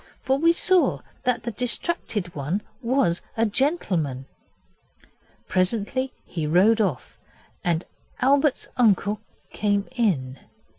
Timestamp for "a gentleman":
3.37-4.25